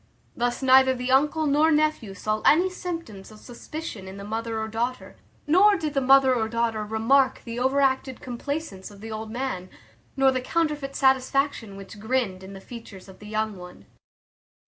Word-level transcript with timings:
Thus 0.35 0.63
neither 0.63 0.95
the 0.95 1.11
uncle 1.11 1.45
nor 1.45 1.69
nephew 1.69 2.15
saw 2.15 2.41
any 2.41 2.71
symptoms 2.71 3.29
of 3.29 3.37
suspicion 3.37 4.07
in 4.07 4.17
the 4.17 4.23
mother 4.23 4.59
or 4.59 4.67
daughter; 4.67 5.15
nor 5.45 5.75
did 5.77 5.93
the 5.93 6.01
mother 6.01 6.33
or 6.33 6.49
daughter 6.49 6.83
remark 6.83 7.43
the 7.45 7.59
overacted 7.59 8.19
complacence 8.19 8.89
of 8.89 8.99
the 9.01 9.11
old 9.11 9.29
man, 9.29 9.69
nor 10.17 10.31
the 10.31 10.41
counterfeit 10.41 10.95
satisfaction 10.95 11.77
which 11.77 11.99
grinned 11.99 12.41
in 12.41 12.53
the 12.53 12.59
features 12.61 13.07
of 13.07 13.19
the 13.19 13.27
young 13.27 13.57
one. 13.57 13.85